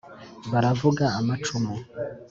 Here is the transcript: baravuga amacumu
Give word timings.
baravuga 0.51 1.03
amacumu 1.19 1.73